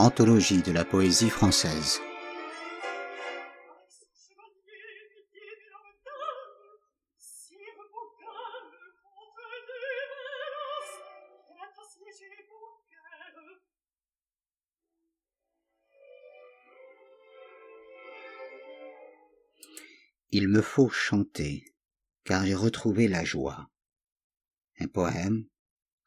[0.00, 2.00] Anthologie de la poésie française.
[20.30, 21.64] Il me faut chanter,
[22.22, 23.68] car j'ai retrouvé la joie.
[24.78, 25.46] Un poème,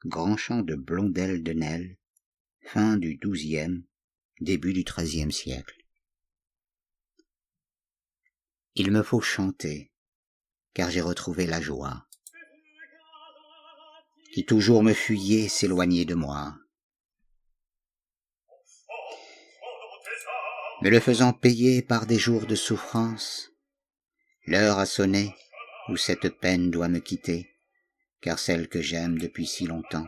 [0.06, 1.98] grand chant de Blondel de Nesle,
[2.64, 3.84] fin du XIIe,
[4.40, 5.76] début du XIIIe siècle.
[8.76, 9.92] Il me faut chanter,
[10.74, 12.08] car j'ai retrouvé la joie,
[14.34, 16.56] qui toujours me fuyait s'éloigner de moi.
[20.82, 23.52] Me le faisant payer par des jours de souffrance,
[24.46, 25.36] l'heure a sonné
[25.90, 27.60] où cette peine doit me quitter,
[28.22, 30.08] car celle que j'aime depuis si longtemps,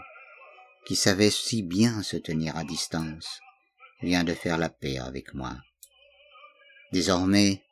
[0.85, 3.39] qui savait si bien se tenir à distance,
[4.01, 5.57] vient de faire la paix avec moi.
[6.91, 7.63] Désormais,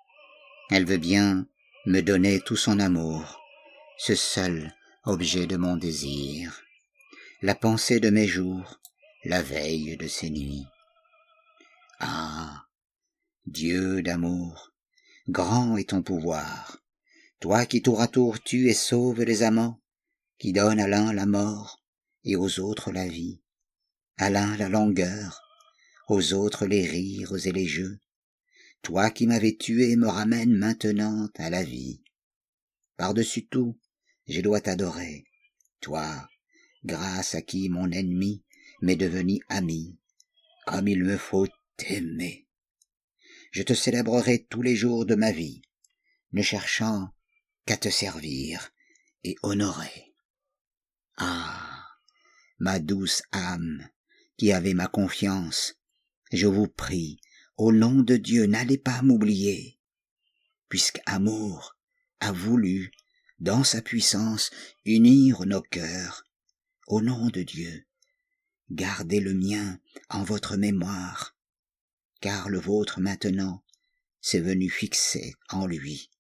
[0.70, 1.48] elle veut bien
[1.86, 3.40] me donner tout son amour,
[3.98, 6.62] ce seul objet de mon désir,
[7.42, 8.80] la pensée de mes jours,
[9.26, 10.66] la veille de ces nuits.
[12.00, 12.66] Ah,
[13.46, 14.72] Dieu d'amour,
[15.28, 16.78] grand est ton pouvoir,
[17.40, 19.82] toi qui tour à tour tues et sauves les amants,
[20.38, 21.81] qui donnes à l'un la mort,
[22.24, 23.42] et aux autres la vie,
[24.18, 25.42] à l'un la langueur,
[26.08, 28.00] aux autres les rires et les jeux.
[28.82, 32.04] Toi qui m'avais tué me ramènes maintenant à la vie.
[32.98, 33.80] Par-dessus tout,
[34.28, 35.26] je dois t'adorer,
[35.80, 36.30] toi,
[36.84, 38.44] grâce à qui mon ennemi
[38.82, 40.00] m'est devenu ami,
[40.66, 42.48] comme il me faut t'aimer.
[43.52, 45.62] Je te célébrerai tous les jours de ma vie,
[46.32, 47.10] ne cherchant
[47.66, 48.72] qu'à te servir
[49.24, 50.14] et honorer.
[51.18, 51.51] Ah
[52.62, 53.90] ma douce âme,
[54.38, 55.82] qui avez ma confiance,
[56.32, 57.20] je vous prie,
[57.58, 59.80] au nom de Dieu, n'allez pas m'oublier,
[60.70, 61.76] puisque amour
[62.20, 62.92] a voulu,
[63.40, 64.52] dans sa puissance,
[64.86, 66.24] unir nos cœurs,
[66.86, 67.88] au nom de Dieu,
[68.70, 69.80] gardez le mien
[70.10, 71.36] en votre mémoire,
[72.20, 73.64] car le vôtre maintenant
[74.22, 76.12] s'est venu fixer en lui,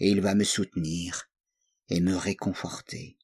[0.00, 1.30] et il va me soutenir
[1.88, 3.17] et me réconforter.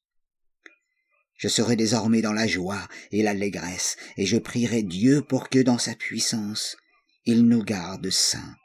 [1.45, 5.77] Je serai désormais dans la joie et l'allégresse, et je prierai Dieu pour que dans
[5.77, 6.79] sa puissance,
[7.27, 8.57] il nous garde saints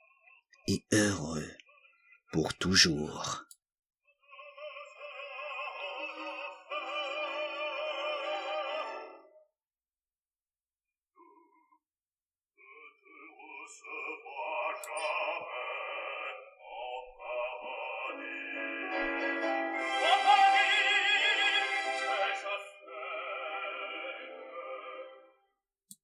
[0.65, 1.51] et heureux
[2.31, 3.48] pour toujours.